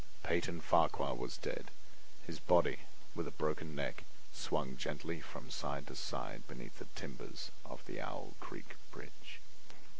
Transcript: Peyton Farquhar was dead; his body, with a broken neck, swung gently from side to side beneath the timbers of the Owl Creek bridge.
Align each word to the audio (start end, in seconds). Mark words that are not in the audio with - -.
Peyton 0.23 0.61
Farquhar 0.61 1.13
was 1.13 1.37
dead; 1.37 1.69
his 2.25 2.39
body, 2.39 2.79
with 3.13 3.27
a 3.27 3.37
broken 3.37 3.75
neck, 3.75 4.03
swung 4.33 4.75
gently 4.75 5.19
from 5.21 5.51
side 5.51 5.85
to 5.85 5.95
side 5.95 6.47
beneath 6.47 6.79
the 6.79 6.85
timbers 6.95 7.51
of 7.63 7.85
the 7.85 8.01
Owl 8.01 8.33
Creek 8.39 8.77
bridge. 8.89 9.39